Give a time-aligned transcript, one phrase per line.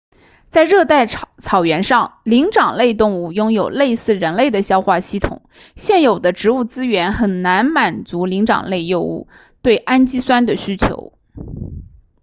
[0.49, 5.43] 在热带草原上灵长类动物拥有类似人类的消化系统
[5.75, 9.27] 现有的植物资源很难满足灵长类动物
[9.61, 11.13] 对氨基酸的需求